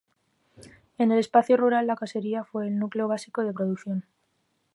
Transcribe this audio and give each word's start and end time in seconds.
En 0.97 1.11
el 1.11 1.19
espacio 1.19 1.57
rural 1.57 1.85
la 1.85 1.95
casería 1.95 2.43
fue 2.43 2.65
el 2.67 2.79
núcleo 2.79 3.07
básico 3.07 3.43
de 3.43 3.53
producción. 3.53 4.07